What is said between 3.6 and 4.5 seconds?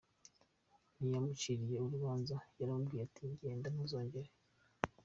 ntuzongere.